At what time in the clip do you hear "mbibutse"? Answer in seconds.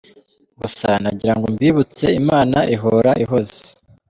1.55-2.05